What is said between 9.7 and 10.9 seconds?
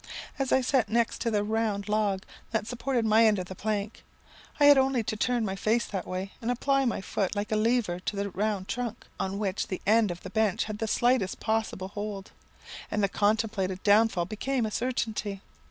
end of the bench had the